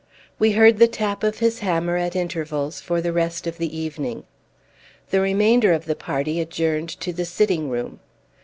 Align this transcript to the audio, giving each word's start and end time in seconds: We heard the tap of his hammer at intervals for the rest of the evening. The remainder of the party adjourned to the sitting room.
We 0.39 0.53
heard 0.53 0.79
the 0.79 0.87
tap 0.87 1.23
of 1.23 1.37
his 1.37 1.59
hammer 1.59 1.95
at 1.95 2.15
intervals 2.15 2.81
for 2.81 3.01
the 3.01 3.13
rest 3.13 3.45
of 3.45 3.59
the 3.59 3.77
evening. 3.77 4.23
The 5.11 5.21
remainder 5.21 5.73
of 5.73 5.85
the 5.85 5.95
party 5.95 6.39
adjourned 6.41 6.89
to 7.01 7.13
the 7.13 7.23
sitting 7.23 7.69
room. 7.69 7.99